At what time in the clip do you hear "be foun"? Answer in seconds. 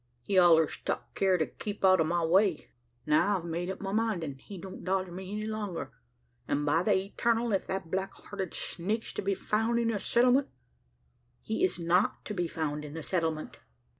9.21-9.77